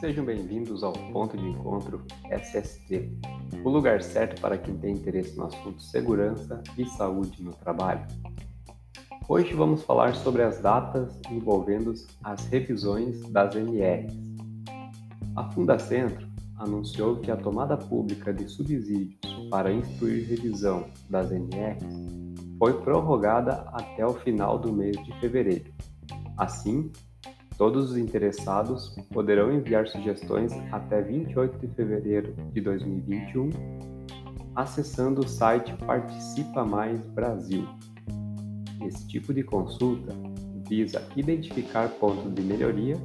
Sejam 0.00 0.24
bem-vindos 0.24 0.84
ao 0.84 0.92
Ponto 0.92 1.36
de 1.36 1.44
Encontro 1.44 2.04
SST, 2.30 3.10
o 3.64 3.68
lugar 3.68 4.00
certo 4.00 4.40
para 4.40 4.56
quem 4.56 4.76
tem 4.78 4.94
interesse 4.94 5.36
no 5.36 5.46
assunto 5.46 5.82
segurança 5.82 6.62
e 6.78 6.84
saúde 6.86 7.42
no 7.42 7.52
trabalho. 7.52 8.06
Hoje 9.28 9.54
vamos 9.54 9.82
falar 9.82 10.14
sobre 10.14 10.42
as 10.42 10.60
datas 10.60 11.20
envolvendo 11.28 11.92
as 12.22 12.46
revisões 12.46 13.28
das 13.30 13.56
NRs. 13.56 14.14
A 15.34 15.50
Fundacentro 15.50 16.28
anunciou 16.58 17.16
que 17.16 17.32
a 17.32 17.36
tomada 17.36 17.76
pública 17.76 18.32
de 18.32 18.48
subsídios 18.48 19.18
para 19.50 19.72
instruir 19.72 20.28
revisão 20.28 20.88
das 21.10 21.32
NRs 21.32 21.82
foi 22.56 22.80
prorrogada 22.82 23.68
até 23.72 24.06
o 24.06 24.14
final 24.14 24.60
do 24.60 24.72
mês 24.72 24.96
de 25.04 25.12
fevereiro. 25.18 25.72
Assim, 26.36 26.92
Todos 27.58 27.90
os 27.90 27.98
interessados 27.98 28.96
poderão 29.12 29.52
enviar 29.52 29.86
sugestões 29.88 30.52
até 30.72 31.02
28 31.02 31.58
de 31.58 31.74
fevereiro 31.74 32.32
de 32.52 32.60
2021 32.60 33.50
acessando 34.58 35.20
o 35.20 35.28
site 35.28 35.72
Participa 35.86 36.64
Mais 36.64 37.00
Brasil. 37.00 37.64
Esse 38.84 39.06
tipo 39.06 39.32
de 39.32 39.44
consulta 39.44 40.12
visa 40.68 41.00
identificar 41.14 41.88
pontos 41.90 42.34
de 42.34 42.42
melhoria, 42.42 42.96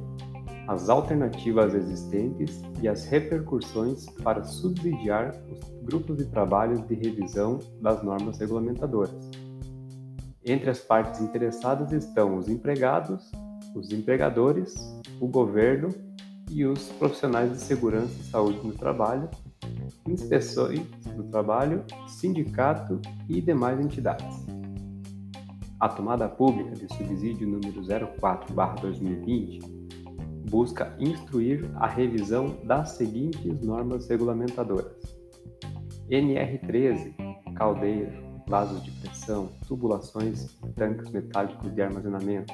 as 0.66 0.88
alternativas 0.88 1.72
existentes 1.74 2.60
e 2.82 2.88
as 2.88 3.04
repercussões 3.04 4.06
para 4.24 4.42
subsidiar 4.42 5.32
os 5.48 5.84
grupos 5.84 6.16
de 6.16 6.26
trabalho 6.26 6.80
de 6.86 6.94
revisão 6.94 7.60
das 7.80 8.02
normas 8.02 8.38
regulamentadoras. 8.38 9.30
Entre 10.44 10.68
as 10.68 10.80
partes 10.80 11.20
interessadas 11.20 11.92
estão 11.92 12.36
os 12.36 12.48
empregados 12.48 13.30
os 13.74 13.90
empregadores, 13.92 14.74
o 15.20 15.26
governo 15.26 15.88
e 16.50 16.64
os 16.64 16.88
profissionais 16.92 17.50
de 17.50 17.58
segurança 17.58 18.14
e 18.20 18.24
saúde 18.24 18.64
no 18.64 18.72
trabalho, 18.72 19.28
inspeções 20.06 20.86
do 21.16 21.24
trabalho, 21.24 21.84
sindicato 22.06 23.00
e 23.28 23.40
demais 23.40 23.80
entidades. 23.80 24.46
A 25.80 25.88
tomada 25.88 26.28
pública 26.28 26.70
de 26.70 26.86
subsídio 26.94 27.48
número 27.48 27.82
04/2020 27.82 29.60
busca 30.48 30.94
instruir 30.98 31.68
a 31.74 31.86
revisão 31.86 32.56
das 32.64 32.90
seguintes 32.90 33.60
normas 33.60 34.08
regulamentadoras: 34.08 35.18
NR13, 36.08 37.14
caldeira, 37.54 38.12
vasos 38.46 38.82
de 38.84 38.90
pressão, 38.92 39.48
tubulações, 39.66 40.56
tanques 40.76 41.10
metálicos 41.10 41.74
de 41.74 41.82
armazenamento, 41.82 42.52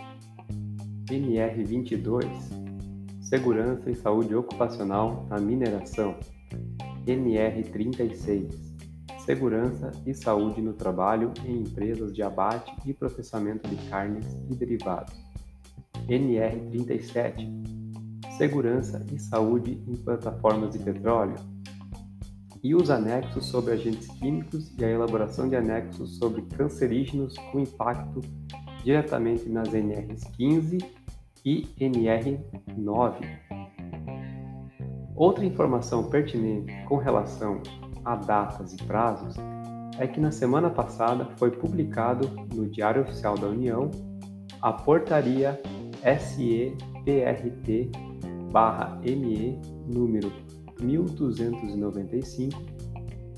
NR22 1.11 2.25
Segurança 3.21 3.91
e 3.91 3.95
Saúde 3.97 4.35
Ocupacional 4.35 5.27
na 5.29 5.41
Mineração 5.41 6.15
NR36 7.05 8.53
Segurança 9.25 9.91
e 10.07 10.15
Saúde 10.15 10.63
no 10.63 10.73
Trabalho 10.73 11.33
em 11.45 11.63
Empresas 11.63 12.15
de 12.15 12.23
Abate 12.23 12.73
e 12.87 12.95
Processamento 12.95 13.69
de 13.69 13.77
Carnes 13.89 14.25
e 14.49 14.55
Derivados 14.55 15.15
NR37 16.09 17.51
Segurança 18.37 19.05
e 19.13 19.19
Saúde 19.19 19.83
em 19.89 19.97
Plataformas 19.97 20.71
de 20.73 20.79
Petróleo 20.79 21.37
e 22.63 22.75
os 22.75 22.89
anexos 22.89 23.47
sobre 23.47 23.73
agentes 23.73 24.07
químicos 24.19 24.73
e 24.79 24.85
a 24.85 24.91
elaboração 24.91 25.49
de 25.49 25.57
anexos 25.57 26.19
sobre 26.19 26.43
cancerígenos 26.43 27.37
com 27.51 27.59
impacto 27.59 28.21
diretamente 28.85 29.49
nas 29.49 29.75
NRs 29.75 30.25
15 30.37 30.79
e 31.45 31.67
NR9. 31.79 33.15
Outra 35.15 35.45
informação 35.45 36.09
pertinente 36.09 36.73
com 36.87 36.97
relação 36.97 37.61
a 38.05 38.17
datas 38.17 38.73
e 38.73 38.77
prazos 38.79 39.37
é 39.99 40.07
que 40.07 40.19
na 40.19 40.31
semana 40.31 40.71
passada 40.71 41.27
foi 41.37 41.51
publicado 41.51 42.27
no 42.55 42.67
Diário 42.69 43.03
Oficial 43.03 43.37
da 43.37 43.49
União 43.49 43.91
a 44.63 44.73
portaria 44.73 45.61
SEPRT/ME 46.03 46.81
número 49.87 50.33
1295, 50.81 52.63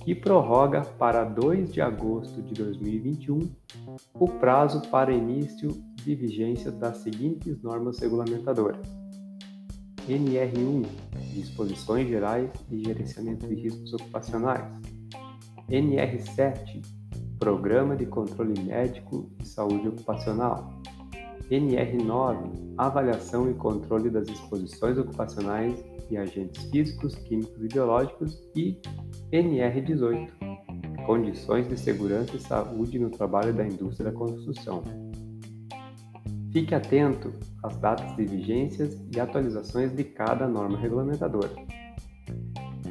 que 0.05 0.15
prorroga 0.15 0.83
para 0.83 1.25
2 1.25 1.73
de 1.73 1.81
agosto 1.81 2.41
de 2.43 2.55
2021 2.55 3.41
o 4.15 4.29
prazo 4.29 4.83
para 4.89 5.13
início 5.13 5.71
de 6.05 6.15
vigência 6.15 6.71
das 6.71 6.99
seguintes 6.99 7.61
normas 7.63 7.99
regulamentadoras: 7.99 8.87
NR1 10.09 10.87
Disposições 11.33 12.09
Gerais 12.09 12.51
de 12.69 12.85
Gerenciamento 12.85 13.47
de 13.47 13.55
Riscos 13.55 13.93
Ocupacionais, 13.95 14.65
NR7 15.71 16.83
Programa 17.39 17.97
de 17.97 18.07
Controle 18.07 18.61
Médico 18.63 19.31
e 19.41 19.47
Saúde 19.47 19.89
Ocupacional, 19.89 20.81
NR9 21.51 22.75
Avaliação 22.79 23.51
e 23.51 23.55
Controle 23.55 24.11
das 24.11 24.29
Exposições 24.29 24.97
Ocupacionais 24.99 25.75
e 26.11 26.17
Agentes 26.17 26.65
Físicos, 26.71 27.15
Químicos 27.15 27.65
e 27.65 27.69
Biológicos 27.69 28.39
e 28.55 28.81
NR18 29.33 30.31
Condições 31.07 31.69
de 31.69 31.77
Segurança 31.77 32.37
e 32.37 32.41
Saúde 32.41 32.99
no 32.99 33.11
Trabalho 33.11 33.53
da 33.53 33.67
Indústria 33.67 34.11
da 34.11 34.17
Construção. 34.17 34.83
Fique 36.53 36.75
atento 36.75 37.33
às 37.63 37.79
datas 37.79 38.15
de 38.15 38.27
vigências 38.27 38.99
e 39.11 39.19
atualizações 39.19 39.97
de 39.97 40.05
cada 40.05 40.47
norma 40.47 40.79
regulamentadora. 40.79 41.51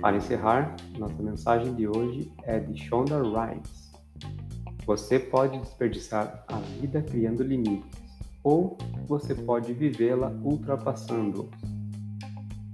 Para 0.01 0.17
encerrar, 0.17 0.75
nossa 0.97 1.21
mensagem 1.21 1.75
de 1.75 1.87
hoje 1.87 2.33
é 2.41 2.59
de 2.59 2.75
Shonda 2.75 3.21
Rhimes. 3.21 3.91
Você 4.83 5.19
pode 5.19 5.59
desperdiçar 5.59 6.43
a 6.47 6.57
vida 6.57 7.03
criando 7.03 7.43
limites, 7.43 8.01
ou 8.43 8.79
você 9.07 9.35
pode 9.35 9.73
vivê-la 9.73 10.31
ultrapassando-os. 10.43 11.51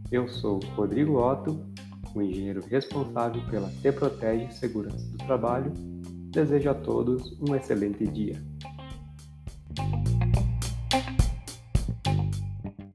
Eu 0.09 0.25
sou 0.29 0.61
Rodrigo 0.73 1.19
Otto, 1.19 1.59
o 2.15 2.21
engenheiro 2.21 2.63
responsável 2.65 3.41
pela 3.49 3.69
Te 3.81 3.91
Protege 3.91 4.53
Segurança 4.53 5.05
do 5.11 5.17
Trabalho. 5.17 5.73
Desejo 6.31 6.69
a 6.69 6.73
todos 6.73 7.37
um 7.41 7.53
excelente 7.53 8.07
dia. 8.07 8.41